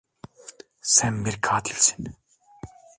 Sen 0.81 1.25
bir 1.25 1.41
katilsin! 1.41 2.15